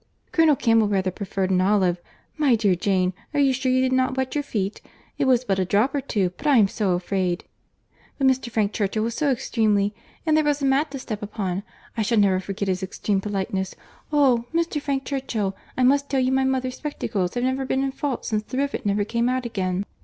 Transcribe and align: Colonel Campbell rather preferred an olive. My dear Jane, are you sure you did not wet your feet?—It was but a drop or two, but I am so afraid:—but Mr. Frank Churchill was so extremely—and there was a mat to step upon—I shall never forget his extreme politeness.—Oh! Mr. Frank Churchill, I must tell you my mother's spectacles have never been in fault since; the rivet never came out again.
Colonel 0.31 0.55
Campbell 0.55 0.87
rather 0.87 1.11
preferred 1.11 1.51
an 1.51 1.61
olive. 1.61 2.01
My 2.35 2.55
dear 2.55 2.73
Jane, 2.73 3.13
are 3.35 3.39
you 3.39 3.53
sure 3.53 3.71
you 3.71 3.81
did 3.81 3.93
not 3.93 4.17
wet 4.17 4.33
your 4.33 4.43
feet?—It 4.43 5.25
was 5.25 5.43
but 5.45 5.59
a 5.59 5.63
drop 5.63 5.93
or 5.93 6.01
two, 6.01 6.31
but 6.39 6.47
I 6.47 6.57
am 6.57 6.67
so 6.67 6.93
afraid:—but 6.93 8.25
Mr. 8.25 8.49
Frank 8.49 8.73
Churchill 8.73 9.03
was 9.03 9.13
so 9.13 9.29
extremely—and 9.29 10.35
there 10.35 10.43
was 10.43 10.59
a 10.59 10.65
mat 10.65 10.89
to 10.89 10.97
step 10.97 11.21
upon—I 11.21 12.01
shall 12.01 12.17
never 12.17 12.39
forget 12.39 12.67
his 12.67 12.81
extreme 12.81 13.21
politeness.—Oh! 13.21 14.45
Mr. 14.51 14.81
Frank 14.81 15.05
Churchill, 15.05 15.55
I 15.77 15.83
must 15.83 16.09
tell 16.09 16.19
you 16.19 16.31
my 16.31 16.45
mother's 16.45 16.77
spectacles 16.77 17.35
have 17.35 17.43
never 17.43 17.63
been 17.63 17.83
in 17.83 17.91
fault 17.91 18.25
since; 18.25 18.41
the 18.41 18.57
rivet 18.57 18.83
never 18.87 19.05
came 19.05 19.29
out 19.29 19.45
again. 19.45 19.85